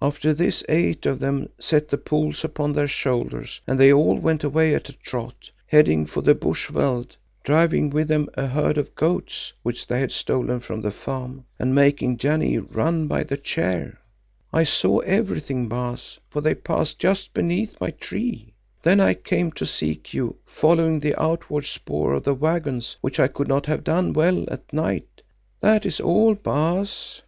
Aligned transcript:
After 0.00 0.32
this 0.32 0.64
eight 0.66 1.04
of 1.04 1.18
them 1.20 1.50
set 1.60 1.90
the 1.90 1.98
poles 1.98 2.42
upon 2.42 2.72
their 2.72 2.88
shoulders, 2.88 3.60
and 3.66 3.78
they 3.78 3.92
all 3.92 4.16
went 4.16 4.42
away 4.42 4.74
at 4.74 4.88
a 4.88 4.96
trot, 4.96 5.50
heading 5.66 6.06
for 6.06 6.22
the 6.22 6.34
bush 6.34 6.70
veld, 6.70 7.18
driving 7.42 7.90
with 7.90 8.08
them 8.08 8.30
a 8.32 8.46
herd 8.46 8.78
of 8.78 8.94
goats 8.94 9.52
which 9.62 9.86
they 9.86 10.00
had 10.00 10.10
stolen 10.10 10.60
from 10.60 10.80
the 10.80 10.90
farm, 10.90 11.44
and 11.58 11.74
making 11.74 12.16
Janee 12.16 12.56
run 12.56 13.06
by 13.08 13.24
the 13.24 13.36
chair. 13.36 14.00
I 14.54 14.64
saw 14.64 15.00
everything, 15.00 15.68
Baas, 15.68 16.18
for 16.30 16.40
they 16.40 16.54
passed 16.54 16.98
just 16.98 17.34
beneath 17.34 17.78
my 17.78 17.90
tree. 17.90 18.54
Then 18.84 19.00
I 19.00 19.12
came 19.12 19.52
to 19.52 19.66
seek 19.66 20.14
you, 20.14 20.36
following 20.46 20.98
the 21.00 21.14
outward 21.22 21.66
spoor 21.66 22.14
of 22.14 22.24
the 22.24 22.32
waggons 22.32 22.96
which 23.02 23.20
I 23.20 23.28
could 23.28 23.48
not 23.48 23.66
have 23.66 23.84
done 23.84 24.14
well 24.14 24.46
at 24.48 24.72
night. 24.72 25.20
That 25.60 25.84
is 25.84 26.00
all, 26.00 26.34
Baas." 26.34 27.20